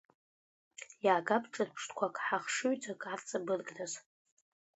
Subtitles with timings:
[1.05, 3.99] Иаагап ҿырԥштәқәак ҳахшыҩҵак арҵабыргразы…